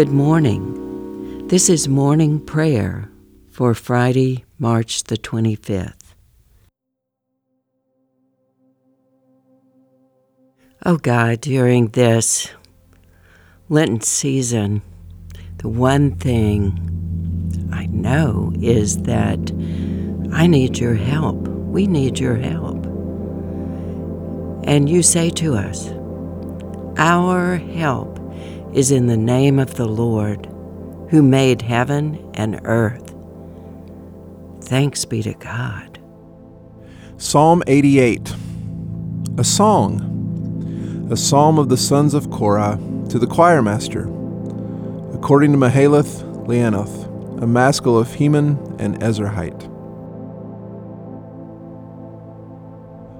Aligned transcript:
Good 0.00 0.08
morning. 0.08 1.46
This 1.48 1.68
is 1.68 1.86
morning 1.86 2.40
prayer 2.40 3.10
for 3.50 3.74
Friday, 3.74 4.46
March 4.58 5.04
the 5.04 5.18
25th. 5.18 6.14
Oh 10.86 10.96
God, 10.96 11.42
during 11.42 11.88
this 11.88 12.50
Lenten 13.68 14.00
season, 14.00 14.80
the 15.58 15.68
one 15.68 16.12
thing 16.12 17.68
I 17.70 17.84
know 17.84 18.54
is 18.58 19.02
that 19.02 19.52
I 20.32 20.46
need 20.46 20.78
your 20.78 20.94
help. 20.94 21.46
We 21.46 21.86
need 21.86 22.18
your 22.18 22.36
help. 22.36 22.86
And 24.64 24.88
you 24.88 25.02
say 25.02 25.28
to 25.28 25.56
us, 25.56 25.90
Our 26.96 27.56
help 27.56 28.19
is 28.74 28.90
in 28.90 29.06
the 29.06 29.16
name 29.16 29.58
of 29.58 29.74
the 29.74 29.86
Lord, 29.86 30.46
who 31.10 31.22
made 31.22 31.62
heaven 31.62 32.30
and 32.34 32.60
earth. 32.64 33.14
Thanks 34.62 35.04
be 35.04 35.22
to 35.22 35.34
God. 35.34 35.98
Psalm 37.16 37.62
88 37.66 38.32
A 39.38 39.44
song, 39.44 41.08
a 41.10 41.16
psalm 41.16 41.58
of 41.58 41.68
the 41.68 41.76
sons 41.76 42.14
of 42.14 42.30
Korah 42.30 42.78
to 43.08 43.18
the 43.18 43.26
choir 43.26 43.62
master, 43.62 44.02
according 45.12 45.52
to 45.52 45.58
Mahalath 45.58 46.22
Leannoth, 46.46 47.42
a 47.42 47.46
maskil 47.46 47.98
of 47.98 48.14
Heman 48.14 48.56
and 48.78 49.00
Ezrahite. 49.00 49.66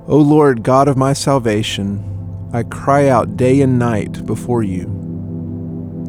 O 0.09 0.17
Lord, 0.17 0.63
God 0.63 0.89
of 0.89 0.97
my 0.97 1.13
salvation, 1.13 2.05
I 2.53 2.63
cry 2.63 3.09
out 3.09 3.37
day 3.37 3.61
and 3.61 3.79
night 3.79 4.27
before 4.27 4.63
you. 4.63 5.10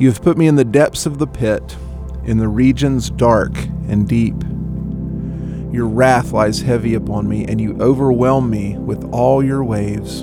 You 0.00 0.08
have 0.08 0.22
put 0.22 0.38
me 0.38 0.46
in 0.46 0.56
the 0.56 0.64
depths 0.64 1.04
of 1.04 1.18
the 1.18 1.26
pit, 1.26 1.76
in 2.24 2.38
the 2.38 2.48
regions 2.48 3.10
dark 3.10 3.52
and 3.86 4.08
deep. 4.08 4.34
Your 5.70 5.86
wrath 5.86 6.32
lies 6.32 6.62
heavy 6.62 6.94
upon 6.94 7.28
me, 7.28 7.44
and 7.44 7.60
you 7.60 7.76
overwhelm 7.78 8.48
me 8.48 8.78
with 8.78 9.04
all 9.12 9.44
your 9.44 9.62
waves. 9.62 10.22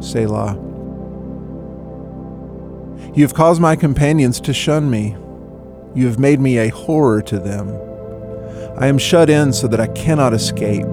Selah. 0.00 0.54
You 3.14 3.22
have 3.24 3.34
caused 3.34 3.60
my 3.60 3.76
companions 3.76 4.40
to 4.40 4.54
shun 4.54 4.90
me. 4.90 5.18
You 5.94 6.06
have 6.06 6.18
made 6.18 6.40
me 6.40 6.56
a 6.56 6.70
horror 6.70 7.20
to 7.24 7.38
them. 7.38 7.68
I 8.78 8.86
am 8.86 8.96
shut 8.96 9.28
in 9.28 9.52
so 9.52 9.68
that 9.68 9.80
I 9.80 9.88
cannot 9.88 10.32
escape. 10.32 10.88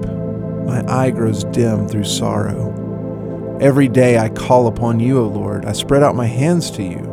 My 0.66 0.84
eye 0.86 1.12
grows 1.12 1.44
dim 1.44 1.88
through 1.88 2.04
sorrow. 2.04 3.58
Every 3.58 3.88
day 3.88 4.18
I 4.18 4.28
call 4.28 4.66
upon 4.66 5.00
you, 5.00 5.18
O 5.18 5.26
Lord. 5.26 5.64
I 5.64 5.72
spread 5.72 6.02
out 6.02 6.14
my 6.14 6.26
hands 6.26 6.70
to 6.72 6.82
you. 6.82 7.09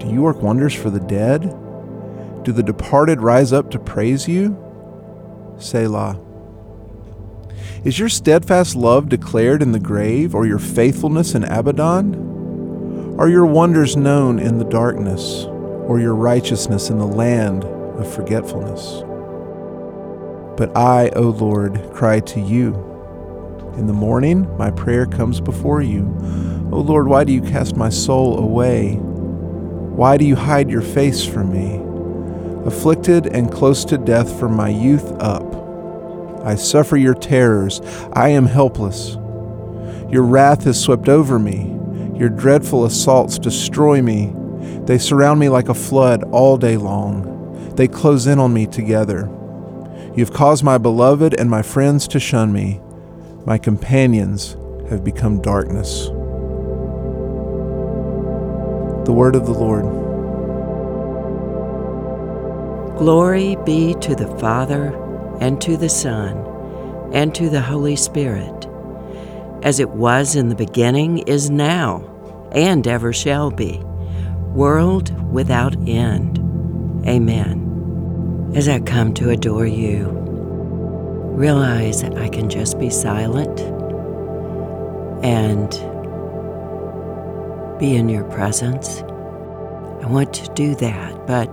Do 0.00 0.08
you 0.08 0.22
work 0.22 0.42
wonders 0.42 0.74
for 0.74 0.88
the 0.90 0.98
dead? 0.98 1.42
Do 2.42 2.52
the 2.52 2.62
departed 2.62 3.20
rise 3.20 3.52
up 3.52 3.70
to 3.70 3.78
praise 3.78 4.26
you? 4.26 4.56
Selah. 5.58 6.18
Is 7.84 7.98
your 7.98 8.08
steadfast 8.08 8.74
love 8.74 9.10
declared 9.10 9.62
in 9.62 9.72
the 9.72 9.78
grave, 9.78 10.34
or 10.34 10.46
your 10.46 10.58
faithfulness 10.58 11.34
in 11.34 11.44
Abaddon? 11.44 13.16
Are 13.18 13.28
your 13.28 13.44
wonders 13.44 13.96
known 13.96 14.38
in 14.38 14.56
the 14.56 14.64
darkness, 14.64 15.44
or 15.44 16.00
your 16.00 16.14
righteousness 16.14 16.88
in 16.88 16.98
the 16.98 17.06
land 17.06 17.64
of 17.64 18.10
forgetfulness? 18.12 19.02
But 20.56 20.74
I, 20.74 21.10
O 21.10 21.28
Lord, 21.28 21.90
cry 21.92 22.20
to 22.20 22.40
you. 22.40 22.74
In 23.76 23.86
the 23.86 23.92
morning, 23.92 24.48
my 24.56 24.70
prayer 24.70 25.04
comes 25.04 25.40
before 25.40 25.82
you. 25.82 26.02
O 26.72 26.80
Lord, 26.80 27.06
why 27.06 27.24
do 27.24 27.32
you 27.32 27.42
cast 27.42 27.76
my 27.76 27.90
soul 27.90 28.38
away? 28.38 28.98
Why 30.00 30.16
do 30.16 30.24
you 30.24 30.34
hide 30.34 30.70
your 30.70 30.80
face 30.80 31.26
from 31.26 31.52
me? 31.52 31.78
Afflicted 32.66 33.26
and 33.26 33.52
close 33.52 33.84
to 33.84 33.98
death 33.98 34.40
from 34.40 34.56
my 34.56 34.70
youth 34.70 35.12
up. 35.20 35.44
I 36.42 36.54
suffer 36.54 36.96
your 36.96 37.12
terrors. 37.12 37.82
I 38.14 38.30
am 38.30 38.46
helpless. 38.46 39.16
Your 40.10 40.22
wrath 40.22 40.64
has 40.64 40.80
swept 40.80 41.10
over 41.10 41.38
me. 41.38 41.78
Your 42.18 42.30
dreadful 42.30 42.86
assaults 42.86 43.38
destroy 43.38 44.00
me. 44.00 44.32
They 44.86 44.96
surround 44.96 45.38
me 45.38 45.50
like 45.50 45.68
a 45.68 45.74
flood 45.74 46.24
all 46.32 46.56
day 46.56 46.78
long. 46.78 47.74
They 47.74 47.86
close 47.86 48.26
in 48.26 48.38
on 48.38 48.54
me 48.54 48.66
together. 48.66 49.28
You 50.16 50.24
have 50.24 50.32
caused 50.32 50.64
my 50.64 50.78
beloved 50.78 51.34
and 51.34 51.50
my 51.50 51.60
friends 51.60 52.08
to 52.08 52.18
shun 52.18 52.54
me. 52.54 52.80
My 53.44 53.58
companions 53.58 54.56
have 54.88 55.04
become 55.04 55.42
darkness. 55.42 56.08
The 59.10 59.14
word 59.14 59.34
of 59.34 59.44
the 59.44 59.52
Lord. 59.52 59.82
Glory 62.96 63.56
be 63.66 63.94
to 63.94 64.14
the 64.14 64.28
Father, 64.38 64.94
and 65.40 65.60
to 65.62 65.76
the 65.76 65.88
Son, 65.88 66.36
and 67.12 67.34
to 67.34 67.50
the 67.50 67.60
Holy 67.60 67.96
Spirit, 67.96 68.68
as 69.64 69.80
it 69.80 69.90
was 69.90 70.36
in 70.36 70.48
the 70.48 70.54
beginning, 70.54 71.18
is 71.26 71.50
now, 71.50 72.04
and 72.52 72.86
ever 72.86 73.12
shall 73.12 73.50
be, 73.50 73.80
world 74.54 75.10
without 75.32 75.74
end. 75.88 76.38
Amen. 77.04 78.52
As 78.54 78.68
I 78.68 78.78
come 78.78 79.12
to 79.14 79.30
adore 79.30 79.66
you, 79.66 80.06
realize 81.34 82.00
that 82.02 82.16
I 82.16 82.28
can 82.28 82.48
just 82.48 82.78
be 82.78 82.90
silent 82.90 83.58
and 85.24 85.89
be 87.80 87.96
in 87.96 88.10
your 88.10 88.24
presence. 88.24 89.00
I 90.02 90.06
want 90.06 90.34
to 90.34 90.52
do 90.52 90.74
that, 90.76 91.26
but 91.26 91.50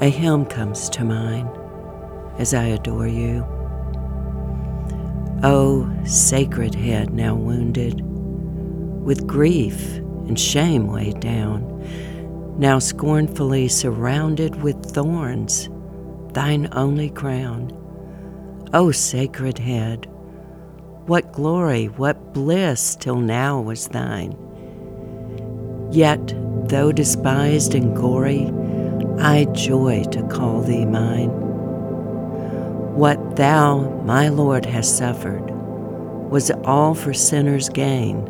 a 0.00 0.08
hymn 0.08 0.46
comes 0.46 0.88
to 0.90 1.04
mind 1.04 1.50
as 2.38 2.54
I 2.54 2.66
adore 2.66 3.08
you. 3.08 3.44
O 5.42 5.42
oh, 5.42 6.04
sacred 6.04 6.76
head 6.76 7.12
now 7.12 7.34
wounded, 7.34 8.00
with 8.00 9.26
grief 9.26 9.96
and 9.96 10.38
shame 10.38 10.86
weighed 10.86 11.18
down, 11.18 11.64
now 12.58 12.78
scornfully 12.78 13.66
surrounded 13.66 14.62
with 14.62 14.76
thorns, 14.94 15.68
thine 16.32 16.68
only 16.72 17.10
crown. 17.10 17.72
O 18.72 18.86
oh, 18.86 18.90
sacred 18.92 19.58
head, 19.58 20.06
what 21.06 21.32
glory, 21.32 21.86
what 21.86 22.32
bliss 22.32 22.94
till 22.94 23.16
now 23.16 23.60
was 23.60 23.88
thine. 23.88 24.45
Yet, 25.96 26.34
though 26.68 26.92
despised 26.92 27.74
and 27.74 27.96
gory, 27.96 28.52
I 29.18 29.46
joy 29.54 30.04
to 30.10 30.22
call 30.28 30.60
thee 30.60 30.84
mine. 30.84 31.30
What 32.94 33.36
thou, 33.36 34.02
my 34.04 34.28
Lord, 34.28 34.66
hast 34.66 34.98
suffered 34.98 35.50
was 36.30 36.50
all 36.64 36.94
for 36.94 37.14
sinners' 37.14 37.70
gain. 37.70 38.28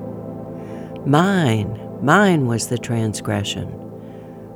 Mine, 1.05 1.77
mine 2.03 2.47
was 2.47 2.69
the 2.69 2.79
transgression, 2.79 3.67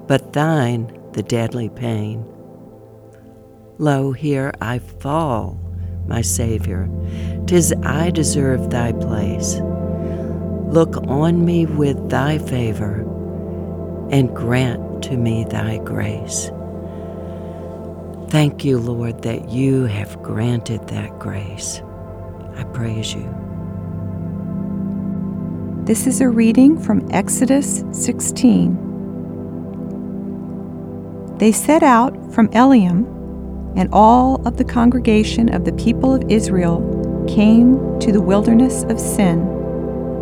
but 0.06 0.32
thine 0.32 0.96
the 1.10 1.24
deadly 1.24 1.68
pain. 1.68 2.24
Lo, 3.78 4.12
here 4.12 4.52
I 4.60 4.78
fall, 4.78 5.58
my 6.06 6.22
Savior, 6.22 6.88
tis 7.48 7.74
I 7.82 8.10
deserve 8.10 8.70
thy 8.70 8.92
place. 8.92 9.60
Look 10.70 10.96
on 11.08 11.44
me 11.44 11.66
with 11.66 12.10
thy 12.10 12.38
favor 12.38 13.00
and 14.12 14.32
grant 14.32 15.02
to 15.02 15.16
me 15.16 15.44
thy 15.50 15.78
grace. 15.78 16.52
Thank 18.28 18.64
you, 18.64 18.78
Lord, 18.78 19.22
that 19.22 19.48
you 19.48 19.86
have 19.86 20.22
granted 20.22 20.86
that 20.86 21.18
grace. 21.18 21.82
I 22.54 22.62
praise 22.62 23.12
you. 23.14 23.28
This 25.86 26.06
is 26.06 26.20
a 26.20 26.28
reading 26.28 26.80
from 26.80 27.04
Exodus 27.10 27.82
16. 27.90 28.76
They 31.38 31.50
set 31.50 31.82
out 31.82 32.32
from 32.32 32.48
Elim, 32.52 33.06
and 33.76 33.88
all 33.92 34.40
of 34.46 34.56
the 34.56 34.64
congregation 34.64 35.52
of 35.52 35.64
the 35.64 35.72
people 35.72 36.14
of 36.14 36.30
Israel 36.30 37.26
came 37.28 37.98
to 37.98 38.12
the 38.12 38.22
wilderness 38.22 38.84
of 38.84 39.00
Sin 39.00 39.59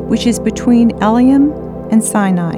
which 0.09 0.27
is 0.27 0.41
between 0.41 0.91
Elim 1.03 1.53
and 1.91 2.03
Sinai. 2.03 2.57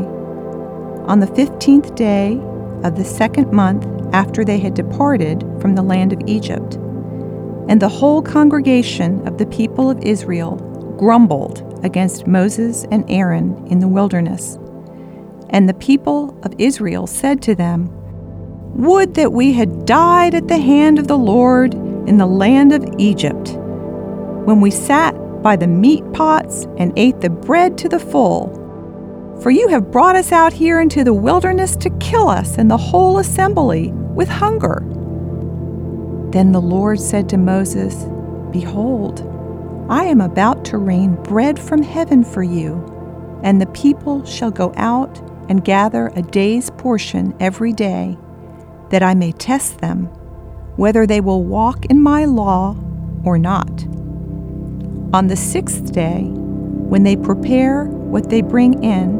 On 1.06 1.20
the 1.20 1.26
fifteenth 1.26 1.94
day 1.94 2.41
of 2.85 2.97
the 2.97 3.05
second 3.05 3.52
month 3.52 3.87
after 4.14 4.44
they 4.44 4.58
had 4.58 4.75
departed 4.75 5.44
from 5.61 5.75
the 5.75 5.82
land 5.82 6.12
of 6.12 6.23
Egypt. 6.26 6.76
And 7.69 7.81
the 7.81 7.88
whole 7.88 8.23
congregation 8.23 9.26
of 9.26 9.38
the 9.38 9.47
people 9.47 9.91
of 9.91 10.00
Israel 10.00 10.56
grumbled 10.99 11.85
against 11.85 12.26
Moses 12.26 12.85
and 12.91 13.05
Aaron 13.08 13.67
in 13.69 13.81
the 13.81 13.88
wilderness. 13.88 14.58
And 15.50 15.69
the 15.69 15.75
people 15.75 16.38
of 16.43 16.55
Israel 16.58 17.06
said 17.06 17.43
to 17.43 17.55
them, 17.55 17.88
Would 18.75 19.14
that 19.14 19.32
we 19.32 19.53
had 19.53 19.85
died 19.87 20.35
at 20.35 20.49
the 20.49 20.58
hand 20.58 20.99
of 20.99 21.08
the 21.08 21.19
Lord 21.19 21.75
in 21.75 22.19
the 22.19 22.26
land 22.26 22.73
of 22.73 22.87
Egypt, 22.99 23.50
when 24.46 24.61
we 24.61 24.70
sat 24.70 25.14
by 25.42 25.56
the 25.56 25.66
meat 25.66 26.04
pots 26.12 26.66
and 26.76 26.92
ate 26.96 27.20
the 27.20 27.31
bread 27.31 27.78
to 27.78 27.88
the 27.88 27.98
full. 27.98 28.56
For 29.42 29.50
you 29.50 29.69
have 29.69 29.90
brought 29.90 30.16
us 30.16 30.32
out 30.32 30.52
here 30.52 30.81
into 30.81 31.02
the 31.02 31.14
wilderness 31.14 31.76
to 31.76 31.90
kill 31.98 32.28
us 32.28 32.58
and 32.58 32.70
the 32.70 32.76
whole 32.76 33.19
assembly 33.19 33.90
with 33.92 34.28
hunger. 34.28 34.82
Then 36.31 36.52
the 36.52 36.60
Lord 36.60 37.00
said 37.00 37.28
to 37.31 37.38
Moses, 37.38 38.04
Behold, 38.52 39.26
I 39.88 40.04
am 40.04 40.20
about 40.20 40.64
to 40.66 40.78
rain 40.78 41.14
bread 41.22 41.58
from 41.58 41.82
heaven 41.82 42.22
for 42.22 42.43
you, 42.43 43.40
and 43.43 43.60
the 43.60 43.66
people 43.66 44.25
shall 44.25 44.50
go 44.50 44.72
out 44.76 45.19
and 45.48 45.64
gather 45.64 46.12
a 46.14 46.22
day's 46.22 46.70
portion 46.70 47.34
every 47.40 47.72
day, 47.72 48.16
that 48.90 49.02
I 49.02 49.14
may 49.14 49.32
test 49.32 49.78
them, 49.78 50.04
whether 50.76 51.06
they 51.06 51.20
will 51.20 51.43
walk 51.43 51.86
in 51.86 52.00
my 52.00 52.25
law 52.25 52.76
or 53.25 53.38
not. 53.38 53.84
On 55.12 55.26
the 55.26 55.34
sixth 55.34 55.92
day, 55.92 56.22
when 56.22 57.02
they 57.02 57.16
prepare 57.16 57.86
what 57.86 58.30
they 58.30 58.42
bring 58.42 58.84
in, 58.84 59.18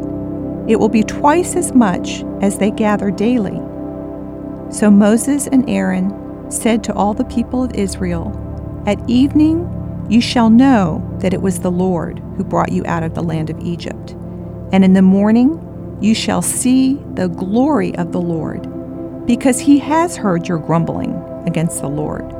it 0.69 0.79
will 0.79 0.87
be 0.87 1.03
twice 1.03 1.57
as 1.57 1.73
much 1.73 2.23
as 2.41 2.57
they 2.57 2.71
gather 2.71 3.11
daily. 3.11 3.59
So 4.71 4.89
Moses 4.89 5.47
and 5.47 5.69
Aaron 5.69 6.49
said 6.49 6.81
to 6.85 6.93
all 6.93 7.13
the 7.13 7.25
people 7.25 7.61
of 7.61 7.75
Israel, 7.75 8.31
At 8.87 9.09
evening 9.09 9.67
you 10.09 10.21
shall 10.21 10.49
know 10.49 11.05
that 11.19 11.33
it 11.33 11.41
was 11.41 11.59
the 11.59 11.71
Lord 11.71 12.19
who 12.37 12.45
brought 12.45 12.71
you 12.71 12.85
out 12.85 13.03
of 13.03 13.13
the 13.13 13.23
land 13.23 13.49
of 13.49 13.59
Egypt. 13.59 14.11
And 14.71 14.85
in 14.85 14.93
the 14.93 15.01
morning 15.01 15.97
you 15.99 16.15
shall 16.15 16.41
see 16.41 17.03
the 17.15 17.27
glory 17.27 17.93
of 17.97 18.13
the 18.13 18.21
Lord, 18.21 19.25
because 19.25 19.59
he 19.59 19.77
has 19.79 20.15
heard 20.15 20.47
your 20.47 20.59
grumbling 20.59 21.13
against 21.45 21.81
the 21.81 21.89
Lord. 21.89 22.31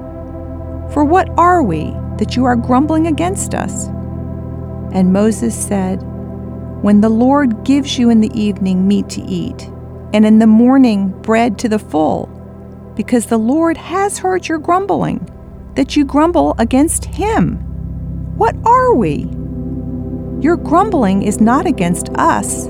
For 0.93 1.03
what 1.03 1.29
are 1.37 1.61
we 1.63 1.93
that 2.21 2.35
you 2.35 2.45
are 2.45 2.55
grumbling 2.55 3.07
against 3.07 3.55
us? 3.55 3.87
And 4.93 5.11
Moses 5.11 5.55
said, 5.55 5.95
When 6.83 7.01
the 7.01 7.09
Lord 7.09 7.63
gives 7.63 7.97
you 7.97 8.11
in 8.11 8.21
the 8.21 8.31
evening 8.39 8.87
meat 8.87 9.09
to 9.09 9.23
eat, 9.23 9.63
and 10.13 10.23
in 10.23 10.37
the 10.37 10.45
morning 10.45 11.09
bread 11.23 11.57
to 11.57 11.67
the 11.67 11.79
full, 11.79 12.27
because 12.95 13.25
the 13.25 13.39
Lord 13.39 13.75
has 13.75 14.19
heard 14.19 14.47
your 14.47 14.59
grumbling, 14.59 15.27
that 15.73 15.95
you 15.95 16.05
grumble 16.05 16.53
against 16.59 17.05
him. 17.05 17.55
What 18.37 18.55
are 18.67 18.93
we? 18.93 19.27
Your 20.41 20.57
grumbling 20.57 21.23
is 21.23 21.41
not 21.41 21.65
against 21.65 22.09
us, 22.19 22.67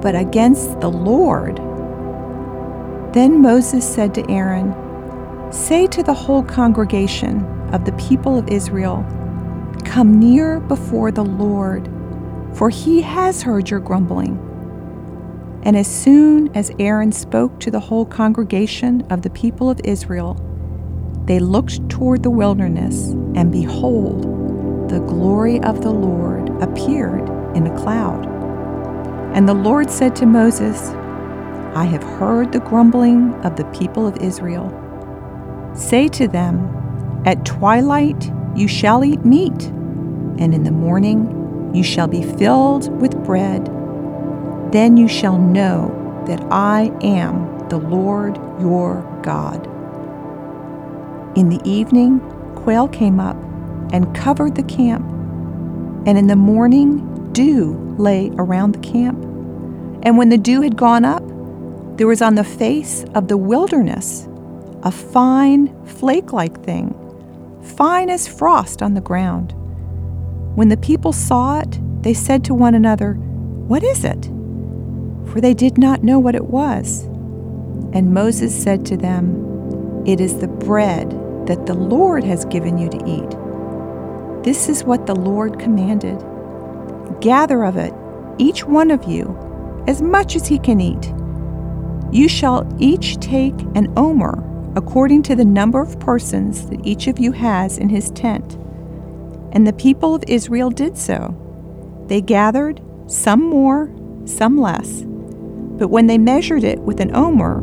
but 0.00 0.16
against 0.16 0.80
the 0.80 0.90
Lord. 0.90 1.58
Then 3.12 3.42
Moses 3.42 3.86
said 3.86 4.14
to 4.14 4.30
Aaron, 4.30 4.72
Say 5.52 5.86
to 5.88 6.02
the 6.02 6.14
whole 6.14 6.42
congregation 6.42 7.55
of 7.72 7.84
the 7.84 7.92
people 7.92 8.38
of 8.38 8.48
Israel, 8.48 9.04
Come 9.84 10.18
near 10.18 10.60
before 10.60 11.10
the 11.10 11.24
Lord, 11.24 11.88
for 12.54 12.70
he 12.70 13.02
has 13.02 13.42
heard 13.42 13.70
your 13.70 13.80
grumbling. 13.80 14.42
And 15.62 15.76
as 15.76 15.86
soon 15.86 16.54
as 16.54 16.70
Aaron 16.78 17.12
spoke 17.12 17.58
to 17.60 17.70
the 17.70 17.80
whole 17.80 18.06
congregation 18.06 19.02
of 19.10 19.22
the 19.22 19.30
people 19.30 19.68
of 19.68 19.80
Israel, 19.84 20.34
they 21.26 21.40
looked 21.40 21.88
toward 21.88 22.22
the 22.22 22.30
wilderness, 22.30 23.08
and 23.34 23.50
behold, 23.50 24.22
the 24.88 25.00
glory 25.00 25.60
of 25.62 25.82
the 25.82 25.90
Lord 25.90 26.50
appeared 26.62 27.28
in 27.56 27.66
a 27.66 27.76
cloud. 27.76 28.24
And 29.34 29.48
the 29.48 29.54
Lord 29.54 29.90
said 29.90 30.14
to 30.16 30.26
Moses, 30.26 30.90
I 31.74 31.84
have 31.84 32.02
heard 32.02 32.52
the 32.52 32.60
grumbling 32.60 33.34
of 33.44 33.56
the 33.56 33.64
people 33.66 34.06
of 34.06 34.16
Israel. 34.18 34.70
Say 35.74 36.08
to 36.08 36.28
them, 36.28 36.85
At 37.26 37.44
twilight 37.44 38.32
you 38.54 38.68
shall 38.68 39.04
eat 39.04 39.24
meat, 39.24 39.66
and 40.38 40.54
in 40.54 40.64
the 40.64 40.70
morning 40.70 41.72
you 41.74 41.82
shall 41.82 42.08
be 42.08 42.22
filled 42.22 42.88
with 43.00 43.22
bread 43.24 43.68
then 44.72 44.96
you 44.96 45.08
shall 45.08 45.38
know 45.38 46.24
that 46.26 46.40
I 46.50 46.92
am 47.00 47.68
the 47.68 47.78
Lord 47.78 48.36
your 48.60 49.02
God. 49.22 49.64
In 51.36 51.48
the 51.48 51.60
evening, 51.64 52.20
quail 52.56 52.88
came 52.88 53.20
up 53.20 53.36
and 53.92 54.14
covered 54.14 54.54
the 54.54 54.64
camp, 54.64 55.04
and 56.06 56.18
in 56.18 56.26
the 56.26 56.36
morning, 56.36 57.32
dew 57.32 57.94
lay 57.96 58.30
around 58.36 58.72
the 58.72 58.80
camp. 58.80 59.22
And 60.02 60.18
when 60.18 60.28
the 60.28 60.38
dew 60.38 60.62
had 60.62 60.76
gone 60.76 61.04
up, 61.04 61.22
there 61.96 62.06
was 62.06 62.20
on 62.20 62.34
the 62.34 62.44
face 62.44 63.04
of 63.14 63.28
the 63.28 63.36
wilderness 63.36 64.28
a 64.82 64.90
fine 64.90 65.74
flake 65.86 66.32
like 66.32 66.62
thing, 66.64 66.94
fine 67.66 68.10
as 68.10 68.28
frost 68.28 68.82
on 68.82 68.94
the 68.94 69.00
ground. 69.00 69.52
When 70.56 70.68
the 70.68 70.76
people 70.76 71.12
saw 71.12 71.60
it, 71.60 71.78
they 72.02 72.14
said 72.14 72.44
to 72.44 72.54
one 72.54 72.74
another, 72.74 73.14
What 73.14 73.82
is 73.82 74.04
it? 74.04 74.30
for 75.36 75.40
they 75.42 75.52
did 75.52 75.76
not 75.76 76.02
know 76.02 76.18
what 76.18 76.34
it 76.34 76.46
was. 76.46 77.04
And 77.92 78.14
Moses 78.14 78.54
said 78.54 78.86
to 78.86 78.96
them, 78.96 80.02
It 80.06 80.20
is 80.20 80.38
the 80.38 80.48
bread 80.48 81.10
that 81.46 81.66
the 81.66 81.74
Lord 81.74 82.24
has 82.24 82.46
given 82.46 82.78
you 82.78 82.88
to 82.88 82.96
eat. 83.06 84.44
This 84.44 84.68
is 84.68 84.84
what 84.84 85.06
the 85.06 85.14
Lord 85.14 85.58
commanded 85.58 86.24
Gather 87.20 87.64
of 87.64 87.76
it, 87.76 87.92
each 88.38 88.64
one 88.64 88.90
of 88.90 89.04
you, 89.04 89.84
as 89.86 90.02
much 90.02 90.36
as 90.36 90.46
he 90.46 90.58
can 90.58 90.80
eat. 90.80 91.12
You 92.12 92.28
shall 92.28 92.66
each 92.78 93.18
take 93.18 93.58
an 93.74 93.92
omer 93.96 94.42
according 94.76 95.22
to 95.22 95.34
the 95.34 95.44
number 95.44 95.80
of 95.80 95.98
persons 95.98 96.68
that 96.68 96.86
each 96.86 97.06
of 97.06 97.18
you 97.18 97.32
has 97.32 97.78
in 97.78 97.88
his 97.88 98.10
tent. 98.10 98.56
And 99.52 99.66
the 99.66 99.72
people 99.72 100.14
of 100.14 100.24
Israel 100.28 100.70
did 100.70 100.98
so. 100.98 101.34
They 102.08 102.20
gathered, 102.20 102.82
some 103.06 103.40
more, 103.40 103.90
some 104.26 104.58
less. 104.58 105.02
But 105.02 105.88
when 105.88 106.06
they 106.06 106.18
measured 106.18 106.62
it 106.62 106.78
with 106.80 107.00
an 107.00 107.16
omer, 107.16 107.60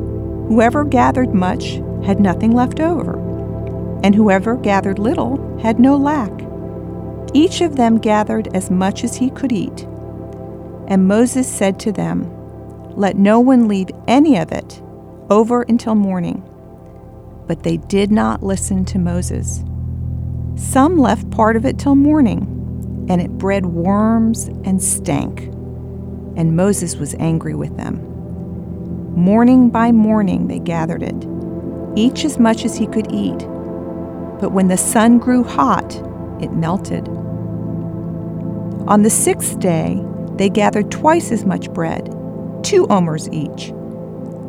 whoever 0.47 0.83
gathered 0.83 1.35
much 1.35 1.81
had 2.03 2.19
nothing 2.19 2.51
left 2.51 2.79
over, 2.79 3.17
and 4.03 4.15
whoever 4.15 4.55
gathered 4.55 4.97
little 4.97 5.59
had 5.59 5.79
no 5.79 5.95
lack. 5.95 6.31
Each 7.33 7.61
of 7.61 7.75
them 7.75 7.99
gathered 7.99 8.53
as 8.55 8.71
much 8.71 9.03
as 9.03 9.15
he 9.15 9.29
could 9.29 9.51
eat. 9.51 9.83
And 10.87 11.07
Moses 11.07 11.47
said 11.47 11.79
to 11.81 11.91
them, 11.91 12.27
Let 12.95 13.17
no 13.17 13.39
one 13.39 13.67
leave 13.67 13.89
any 14.07 14.37
of 14.37 14.51
it 14.51 14.81
over 15.29 15.61
until 15.63 15.95
morning. 15.95 16.43
But 17.47 17.63
they 17.63 17.77
did 17.77 18.11
not 18.11 18.43
listen 18.43 18.85
to 18.85 18.99
Moses. 18.99 19.63
Some 20.55 20.97
left 20.97 21.29
part 21.31 21.55
of 21.55 21.65
it 21.65 21.79
till 21.79 21.95
morning, 21.95 23.07
and 23.09 23.21
it 23.21 23.31
bred 23.31 23.65
worms 23.65 24.47
and 24.63 24.81
stank 24.81 25.53
and 26.35 26.55
Moses 26.55 26.95
was 26.95 27.15
angry 27.15 27.55
with 27.55 27.75
them. 27.77 28.01
Morning 29.15 29.69
by 29.69 29.91
morning 29.91 30.47
they 30.47 30.59
gathered 30.59 31.03
it, 31.03 31.27
each 31.95 32.25
as 32.25 32.39
much 32.39 32.65
as 32.65 32.75
he 32.75 32.87
could 32.87 33.11
eat. 33.11 33.37
But 34.39 34.51
when 34.51 34.67
the 34.67 34.77
sun 34.77 35.19
grew 35.19 35.43
hot, 35.43 35.95
it 36.41 36.51
melted. 36.51 37.07
On 38.87 39.03
the 39.03 39.09
sixth 39.09 39.59
day, 39.59 40.03
they 40.37 40.49
gathered 40.49 40.89
twice 40.91 41.31
as 41.31 41.45
much 41.45 41.71
bread, 41.71 42.05
two 42.63 42.87
omers 42.89 43.29
each. 43.29 43.71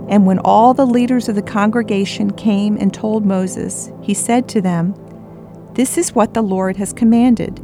And 0.08 0.26
when 0.26 0.38
all 0.40 0.74
the 0.74 0.86
leaders 0.86 1.28
of 1.28 1.34
the 1.34 1.42
congregation 1.42 2.30
came 2.32 2.76
and 2.76 2.92
told 2.92 3.24
Moses, 3.24 3.90
he 4.02 4.14
said 4.14 4.48
to 4.50 4.60
them, 4.60 4.94
This 5.74 5.96
is 5.96 6.14
what 6.14 6.34
the 6.34 6.42
Lord 6.42 6.76
has 6.76 6.92
commanded. 6.92 7.56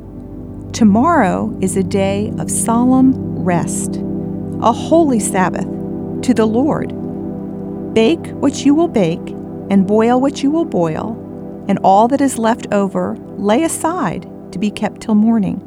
Tomorrow 0.73 1.59
is 1.61 1.77
a 1.77 1.83
day 1.83 2.33
of 2.39 2.51
solemn 2.51 3.45
rest 3.45 4.01
a 4.63 4.73
holy 4.73 5.19
Sabbath 5.19 5.65
to 6.23 6.35
the 6.35 6.47
Lord. 6.47 6.89
Bake 7.95 8.27
what 8.35 8.65
you 8.65 8.75
will 8.75 8.89
bake, 8.89 9.31
and 9.71 9.87
boil 9.87 10.21
what 10.21 10.43
you 10.43 10.51
will 10.51 10.67
boil, 10.67 11.17
and 11.67 11.79
all 11.83 12.09
that 12.09 12.21
is 12.21 12.39
left 12.39 12.67
over 12.73 13.17
lay 13.39 13.63
aside 13.63 14.29
to 14.53 14.59
be 14.59 14.71
kept 14.71 15.01
till 15.01 15.15
morning. 15.15 15.67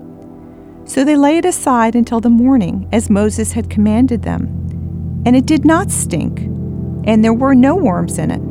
So 0.85 1.03
they 1.03 1.15
lay 1.15 1.37
it 1.37 1.45
aside 1.45 1.95
until 1.95 2.19
the 2.19 2.29
morning, 2.29 2.87
as 2.91 3.09
Moses 3.09 3.53
had 3.53 3.69
commanded 3.69 4.21
them. 4.21 4.47
And 5.25 5.35
it 5.35 5.45
did 5.45 5.65
not 5.65 5.89
stink, 5.89 6.41
and 7.05 7.23
there 7.23 7.33
were 7.33 7.55
no 7.55 7.75
worms 7.75 8.17
in 8.17 8.31
it. 8.31 8.41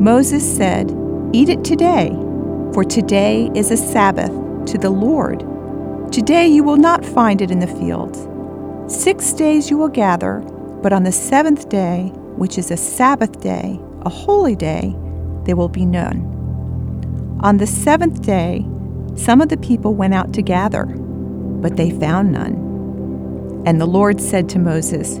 Moses 0.00 0.44
said, 0.56 0.90
Eat 1.32 1.48
it 1.48 1.64
today, 1.64 2.10
for 2.72 2.84
today 2.84 3.50
is 3.54 3.70
a 3.70 3.76
Sabbath 3.76 4.32
to 4.66 4.78
the 4.78 4.90
Lord. 4.90 5.40
Today 6.12 6.48
you 6.48 6.64
will 6.64 6.76
not 6.76 7.04
find 7.04 7.40
it 7.40 7.50
in 7.50 7.60
the 7.60 7.66
fields. 7.66 8.26
Six 8.92 9.32
days 9.32 9.70
you 9.70 9.76
will 9.76 9.88
gather, 9.88 10.40
but 10.82 10.92
on 10.92 11.04
the 11.04 11.12
seventh 11.12 11.68
day 11.68 12.12
which 12.36 12.56
is 12.56 12.70
a 12.70 12.76
Sabbath 12.76 13.40
day, 13.40 13.78
a 14.02 14.08
holy 14.08 14.56
day, 14.56 14.96
there 15.44 15.56
will 15.56 15.68
be 15.68 15.84
none. 15.84 17.38
On 17.40 17.58
the 17.58 17.66
seventh 17.66 18.22
day, 18.22 18.66
some 19.14 19.40
of 19.40 19.50
the 19.50 19.58
people 19.58 19.94
went 19.94 20.14
out 20.14 20.32
to 20.32 20.42
gather, 20.42 20.86
but 20.86 21.76
they 21.76 21.90
found 21.90 22.32
none. 22.32 23.62
And 23.66 23.80
the 23.80 23.86
Lord 23.86 24.20
said 24.20 24.48
to 24.50 24.58
Moses, 24.58 25.20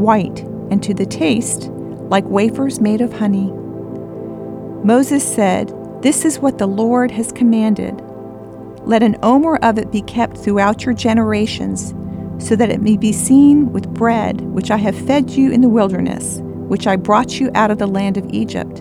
white, 0.00 0.40
and 0.70 0.82
to 0.82 0.94
the 0.94 1.06
taste 1.06 1.70
like 2.10 2.24
wafers 2.24 2.80
made 2.80 3.00
of 3.00 3.12
honey. 3.12 3.50
Moses 4.84 5.22
said, 5.22 5.72
This 6.02 6.24
is 6.24 6.40
what 6.40 6.58
the 6.58 6.66
Lord 6.66 7.10
has 7.10 7.32
commanded. 7.32 8.00
Let 8.82 9.02
an 9.02 9.16
omer 9.22 9.56
of 9.56 9.78
it 9.78 9.92
be 9.92 10.02
kept 10.02 10.36
throughout 10.36 10.84
your 10.84 10.94
generations, 10.94 11.94
so 12.44 12.56
that 12.56 12.70
it 12.70 12.80
may 12.80 12.96
be 12.96 13.12
seen 13.12 13.72
with 13.72 13.92
bread 13.92 14.40
which 14.40 14.70
I 14.70 14.78
have 14.78 15.06
fed 15.06 15.30
you 15.30 15.52
in 15.52 15.60
the 15.60 15.68
wilderness, 15.68 16.40
which 16.42 16.86
I 16.86 16.96
brought 16.96 17.38
you 17.38 17.50
out 17.54 17.70
of 17.70 17.78
the 17.78 17.86
land 17.86 18.16
of 18.16 18.28
Egypt. 18.30 18.80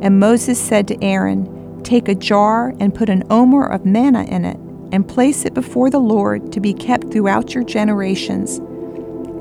And 0.00 0.20
Moses 0.20 0.60
said 0.60 0.86
to 0.88 1.04
Aaron, 1.04 1.82
Take 1.82 2.08
a 2.08 2.14
jar 2.14 2.72
and 2.78 2.94
put 2.94 3.08
an 3.08 3.24
omer 3.30 3.66
of 3.66 3.84
manna 3.84 4.24
in 4.24 4.44
it, 4.44 4.56
and 4.92 5.08
place 5.08 5.44
it 5.44 5.54
before 5.54 5.90
the 5.90 5.98
Lord 5.98 6.52
to 6.52 6.60
be 6.60 6.72
kept 6.72 7.10
throughout 7.10 7.54
your 7.54 7.64
generations. 7.64 8.60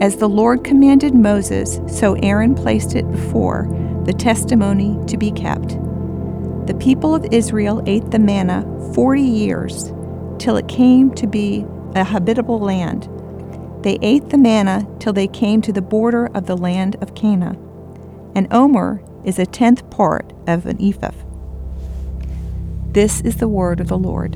As 0.02 0.16
the 0.16 0.30
Lord 0.30 0.64
commanded 0.64 1.14
Moses, 1.14 1.82
so 1.88 2.14
Aaron 2.16 2.56
placed 2.56 2.96
it 2.96 3.10
before 3.12 3.68
the 4.06 4.14
testimony 4.14 4.98
to 5.08 5.18
be 5.18 5.30
kept. 5.32 5.78
The 6.68 6.78
people 6.80 7.14
of 7.14 7.26
Israel 7.32 7.84
ate 7.86 8.10
the 8.12 8.20
manna 8.20 8.64
forty 8.94 9.22
years, 9.22 9.92
till 10.38 10.56
it 10.56 10.70
came 10.70 11.12
to 11.16 11.28
be 11.28 11.66
a 11.96 12.04
habitable 12.06 12.60
land. 12.60 13.10
They 13.84 13.98
ate 14.02 14.30
the 14.30 14.38
manna 14.38 14.88
till 15.00 15.12
they 15.12 15.28
came 15.28 15.62
to 15.64 15.74
the 15.74 15.82
border 15.82 16.28
of 16.28 16.46
the 16.46 16.56
land 16.56 16.96
of 17.02 17.16
Canaan. 17.16 17.58
An 18.36 18.48
omer 18.52 19.04
is 19.26 19.38
a 19.38 19.46
tenth 19.46 19.90
part 19.90 20.32
of 20.48 20.66
an 20.66 20.82
ephah. 20.82 21.12
This 22.92 23.20
is 23.22 23.36
the 23.38 23.50
word 23.50 23.80
of 23.82 23.88
the 23.88 23.98
Lord. 23.98 24.36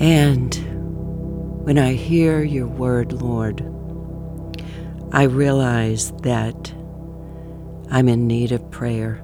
And 0.00 0.67
when 1.68 1.76
I 1.76 1.92
hear 1.92 2.42
your 2.42 2.66
word, 2.66 3.12
Lord, 3.12 3.60
I 5.12 5.24
realize 5.24 6.12
that 6.22 6.72
I'm 7.90 8.08
in 8.08 8.26
need 8.26 8.52
of 8.52 8.70
prayer. 8.70 9.22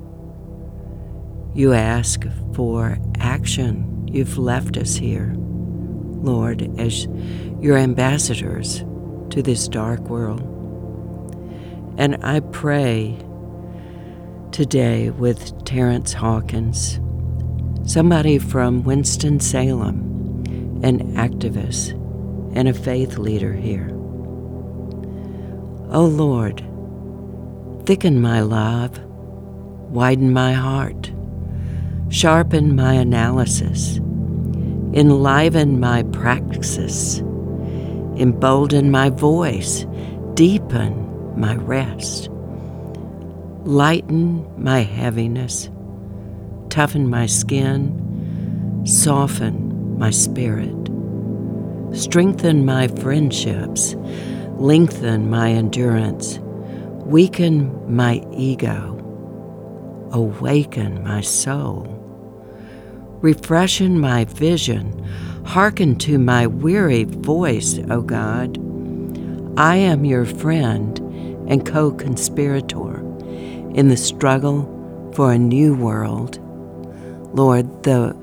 You 1.55 1.73
ask 1.73 2.27
for 2.53 2.99
action. 3.19 4.07
You've 4.13 4.37
left 4.37 4.77
us 4.77 4.95
here, 4.95 5.33
Lord, 5.39 6.69
as 6.79 7.07
your 7.63 7.79
ambassadors 7.79 8.81
to 9.31 9.41
this 9.41 9.67
dark 9.67 10.01
world. 10.01 10.43
And 11.97 12.23
I 12.23 12.41
pray 12.41 13.17
today 14.53 15.09
with 15.09 15.65
Terrence 15.65 16.13
Hawkins, 16.13 17.01
somebody 17.91 18.37
from 18.37 18.83
Winston-Salem, 18.85 20.83
an 20.85 21.15
activist 21.15 21.99
and 22.55 22.69
a 22.69 22.75
faith 22.75 23.19
leader 23.19 23.53
here. 23.53 23.91
Oh 25.91 26.07
Lord, 26.07 26.65
Thicken 27.87 28.23
my 28.23 28.41
love, 28.41 28.99
widen 29.91 30.33
my 30.33 30.55
heart, 30.55 31.13
sharpen 32.09 32.75
my 32.75 32.95
analysis, 32.95 33.99
enliven 34.95 35.79
my 35.81 36.03
praxis, 36.05 37.19
embolden 38.17 38.91
my 38.91 39.11
voice, 39.11 39.85
deepen 40.33 41.39
my 41.39 41.57
rest, 41.57 42.31
lighten 43.65 44.47
my 44.57 44.81
heaviness, 44.81 45.69
toughen 46.71 47.11
my 47.11 47.27
skin, 47.27 48.83
soften 48.87 49.99
my 49.99 50.09
spirit, 50.09 50.89
strengthen 51.95 52.65
my 52.65 52.89
friendships, 52.89 53.95
lengthen 54.57 55.31
my 55.31 55.51
endurance. 55.51 56.39
Weaken 57.05 57.95
my 57.95 58.27
ego, 58.33 58.97
awaken 60.11 61.05
my 61.05 61.21
soul, 61.21 61.85
refreshen 63.21 64.01
my 64.01 64.25
vision, 64.25 65.05
hearken 65.45 65.97
to 65.97 66.19
my 66.19 66.47
weary 66.47 67.05
voice, 67.05 67.79
O 67.91 68.01
God. 68.01 68.57
I 69.59 69.77
am 69.77 70.07
your 70.07 70.25
friend 70.25 70.99
and 71.47 71.67
co 71.67 71.93
conspirator 71.93 73.01
in 73.75 73.89
the 73.89 73.99
struggle 73.99 75.13
for 75.15 75.31
a 75.31 75.39
new 75.39 75.75
world. 75.75 76.39
Lord, 77.37 77.83
the 77.83 78.17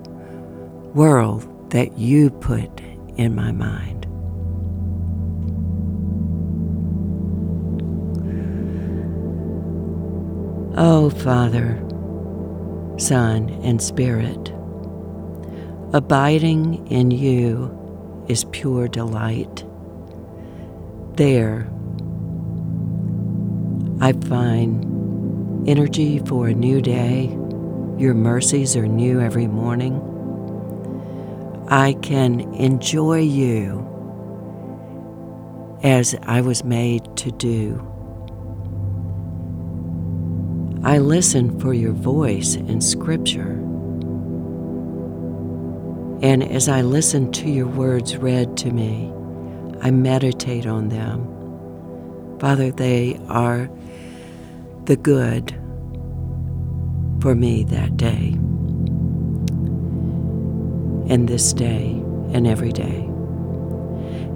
world 0.96 1.70
that 1.70 2.00
you 2.00 2.32
put 2.32 2.82
in 3.18 3.36
my 3.36 3.52
mind. 3.52 4.06
Oh, 10.78 11.10
Father, 11.10 11.78
Son, 12.98 13.50
and 13.64 13.82
Spirit, 13.82 14.54
abiding 15.94 16.88
in 16.88 17.12
you 17.12 18.26
is 18.30 18.46
pure 18.46 18.88
delight. 18.88 19.66
There, 21.16 21.70
I 24.00 24.14
find 24.14 25.68
energy 25.68 26.20
for 26.20 26.48
a 26.48 26.54
new 26.54 26.82
day. 26.82 27.28
Your 27.98 28.14
mercies 28.14 28.76
are 28.76 28.88
new 28.88 29.20
every 29.20 29.48
morning. 29.48 30.02
I 31.74 31.94
can 32.02 32.42
enjoy 32.54 33.20
you 33.20 33.88
as 35.84 36.14
I 36.24 36.42
was 36.42 36.66
made 36.66 37.16
to 37.16 37.32
do. 37.32 37.80
I 40.84 40.98
listen 40.98 41.58
for 41.62 41.74
your 41.74 41.94
voice 41.94 42.56
in 42.56 42.82
Scripture. 42.82 43.54
And 46.22 46.44
as 46.44 46.68
I 46.68 46.82
listen 46.82 47.32
to 47.32 47.50
your 47.50 47.68
words 47.68 48.18
read 48.18 48.58
to 48.58 48.72
me, 48.72 49.10
I 49.82 49.92
meditate 49.92 50.68
on 50.68 50.90
them. 50.90 51.26
Father, 52.40 52.72
they 52.72 53.18
are 53.30 53.70
the 54.84 54.98
good 54.98 55.52
for 57.22 57.34
me 57.34 57.64
that 57.64 57.96
day, 57.96 58.38
and 61.12 61.28
this 61.28 61.54
day, 61.54 61.92
and 62.34 62.48
every 62.48 62.72
day. 62.72 63.06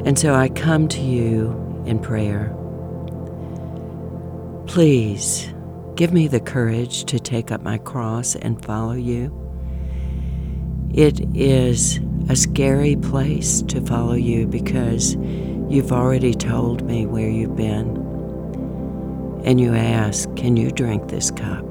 And 0.06 0.20
so 0.20 0.36
I 0.36 0.50
come 0.50 0.88
to 0.90 1.02
you 1.02 1.84
in 1.88 1.98
prayer. 1.98 2.56
Please 4.68 5.52
Give 5.96 6.12
me 6.12 6.28
the 6.28 6.42
courage 6.42 7.06
to 7.06 7.20
take 7.20 7.52
up 7.54 7.62
my 7.62 7.78
cross 7.78 8.36
and 8.36 8.64
follow 8.66 8.96
you. 8.96 9.32
It 10.94 11.22
is 11.34 12.02
a 12.28 12.36
scary 12.36 12.98
place 12.98 13.62
to 13.64 13.80
follow 13.80 14.16
you 14.16 14.46
because 14.46 15.16
you've 15.16 15.94
already 15.94 16.34
told 16.34 16.84
me 16.84 17.06
where 17.06 17.30
you've 17.30 17.56
been. 17.56 17.96
And 19.46 19.62
you 19.62 19.74
ask, 19.74 20.28
Can 20.36 20.58
you 20.58 20.70
drink 20.70 21.08
this 21.08 21.32
cup? 21.32 21.64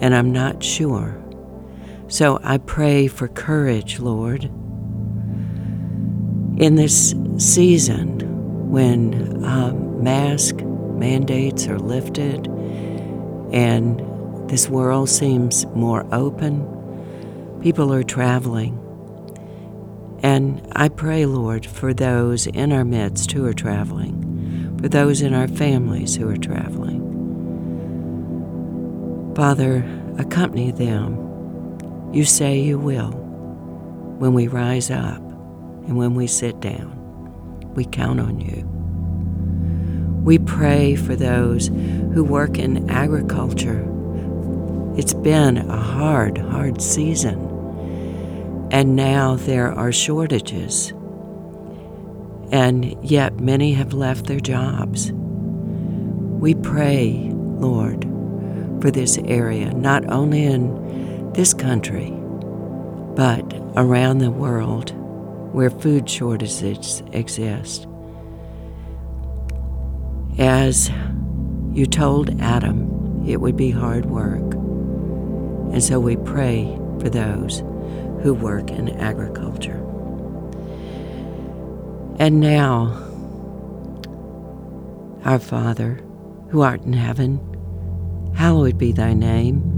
And 0.00 0.14
I'm 0.14 0.32
not 0.32 0.62
sure. 0.62 1.22
So 2.08 2.40
I 2.42 2.56
pray 2.56 3.06
for 3.06 3.28
courage, 3.28 4.00
Lord. 4.00 4.44
In 6.58 6.74
this 6.74 7.14
season 7.36 8.70
when 8.70 9.44
um, 9.44 10.02
mask 10.02 10.56
mandates 10.56 11.66
are 11.68 11.78
lifted 11.78 12.46
and 13.52 14.00
this 14.48 14.70
world 14.70 15.10
seems 15.10 15.66
more 15.66 16.06
open. 16.12 17.60
People 17.62 17.92
are 17.92 18.02
traveling. 18.02 18.76
And 20.22 20.66
I 20.72 20.88
pray, 20.88 21.26
Lord, 21.26 21.66
for 21.66 21.92
those 21.92 22.46
in 22.46 22.72
our 22.72 22.84
midst 22.84 23.30
who 23.32 23.44
are 23.44 23.52
traveling, 23.52 24.78
for 24.80 24.88
those 24.88 25.20
in 25.20 25.34
our 25.34 25.46
families 25.46 26.16
who 26.16 26.28
are 26.28 26.38
traveling. 26.38 27.04
Father, 29.36 29.84
accompany 30.18 30.72
them. 30.72 31.27
You 32.12 32.24
say 32.24 32.58
you 32.58 32.78
will 32.78 33.10
when 34.18 34.34
we 34.34 34.48
rise 34.48 34.90
up 34.90 35.18
and 35.18 35.96
when 35.96 36.14
we 36.14 36.26
sit 36.26 36.60
down. 36.60 36.94
We 37.74 37.84
count 37.84 38.20
on 38.20 38.40
you. 38.40 38.64
We 40.24 40.38
pray 40.38 40.96
for 40.96 41.14
those 41.14 41.68
who 41.68 42.24
work 42.24 42.58
in 42.58 42.90
agriculture. 42.90 43.84
It's 44.96 45.14
been 45.14 45.58
a 45.58 45.76
hard, 45.76 46.38
hard 46.38 46.82
season, 46.82 47.38
and 48.72 48.96
now 48.96 49.36
there 49.36 49.72
are 49.72 49.92
shortages 49.92 50.92
and 52.50 52.96
yet 53.04 53.40
many 53.40 53.72
have 53.72 53.92
left 53.92 54.26
their 54.26 54.40
jobs. 54.40 55.12
We 55.12 56.54
pray, 56.54 57.30
Lord, 57.34 58.02
for 58.80 58.90
this 58.90 59.18
area, 59.18 59.72
not 59.72 60.08
only 60.10 60.44
in 60.44 60.68
this 61.38 61.54
country, 61.54 62.10
but 63.14 63.44
around 63.76 64.18
the 64.18 64.28
world 64.28 64.90
where 65.54 65.70
food 65.70 66.10
shortages 66.10 67.00
exist. 67.12 67.86
As 70.36 70.90
you 71.70 71.86
told 71.86 72.40
Adam, 72.40 73.24
it 73.24 73.40
would 73.40 73.56
be 73.56 73.70
hard 73.70 74.06
work. 74.06 74.52
And 75.72 75.80
so 75.80 76.00
we 76.00 76.16
pray 76.16 76.76
for 76.98 77.08
those 77.08 77.60
who 78.20 78.34
work 78.34 78.72
in 78.72 78.88
agriculture. 78.98 79.78
And 82.18 82.40
now, 82.40 83.00
our 85.24 85.38
Father, 85.38 86.00
who 86.50 86.62
art 86.62 86.82
in 86.82 86.94
heaven, 86.94 87.38
hallowed 88.34 88.76
be 88.76 88.90
thy 88.90 89.14
name. 89.14 89.77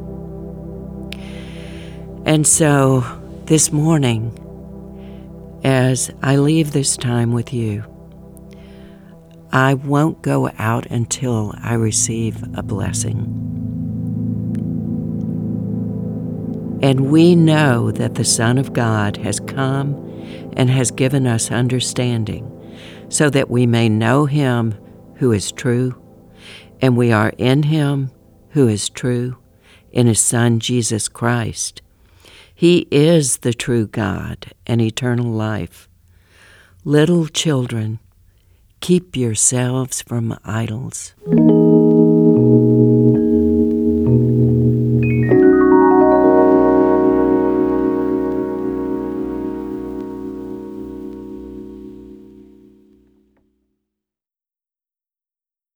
And 2.25 2.45
so 2.45 3.03
this 3.45 3.71
morning, 3.71 4.37
as 5.63 6.11
I 6.21 6.37
leave 6.37 6.71
this 6.71 6.95
time 6.95 7.33
with 7.33 7.51
you, 7.51 7.83
I 9.51 9.73
won't 9.73 10.21
go 10.21 10.49
out 10.57 10.85
until 10.85 11.53
I 11.61 11.73
receive 11.73 12.41
a 12.55 12.63
blessing. 12.63 13.19
And 16.81 17.11
we 17.11 17.35
know 17.35 17.91
that 17.91 18.15
the 18.15 18.23
Son 18.23 18.57
of 18.57 18.73
God 18.73 19.17
has 19.17 19.39
come 19.39 19.95
and 20.55 20.69
has 20.69 20.89
given 20.89 21.27
us 21.27 21.51
understanding 21.51 22.47
so 23.09 23.29
that 23.29 23.49
we 23.49 23.65
may 23.65 23.89
know 23.89 24.25
him 24.25 24.73
who 25.15 25.31
is 25.31 25.51
true, 25.51 26.01
and 26.81 26.95
we 26.95 27.11
are 27.11 27.33
in 27.37 27.63
him 27.63 28.11
who 28.51 28.67
is 28.67 28.89
true, 28.89 29.37
in 29.91 30.07
his 30.07 30.19
Son 30.19 30.59
Jesus 30.59 31.07
Christ. 31.07 31.81
He 32.61 32.87
is 32.91 33.37
the 33.37 33.55
true 33.55 33.87
God 33.87 34.53
and 34.67 34.79
eternal 34.79 35.25
life. 35.25 35.89
Little 36.85 37.25
children, 37.25 37.97
keep 38.81 39.17
yourselves 39.17 40.03
from 40.03 40.37
idols. 40.45 41.15